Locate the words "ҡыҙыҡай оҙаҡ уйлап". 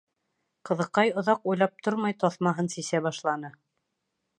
0.69-1.85